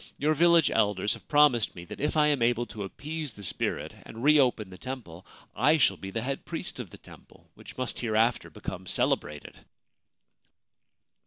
Your 0.17 0.33
village 0.33 0.71
elders 0.71 1.13
have 1.13 1.27
promised 1.27 1.75
me 1.75 1.85
that 1.85 1.99
if 1.99 2.17
I 2.17 2.25
am 2.25 2.41
able 2.41 2.65
to 2.65 2.81
appease 2.81 3.33
the 3.33 3.43
spirit 3.43 3.93
and 4.01 4.23
reopen 4.23 4.71
the 4.71 4.77
temple 4.79 5.27
I 5.55 5.77
shall 5.77 5.95
be 5.95 6.09
the 6.09 6.23
head 6.23 6.43
priest 6.43 6.79
of 6.79 6.89
the 6.89 6.97
temple, 6.97 7.51
which 7.53 7.77
must 7.77 7.99
hereafter 7.99 8.49
become 8.49 8.87
celebrated.' 8.87 9.59